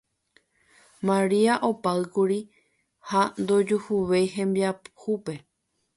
[1.09, 2.39] Maria opáykuri
[3.09, 5.33] ha ndojuhuvéi hembiayhúpe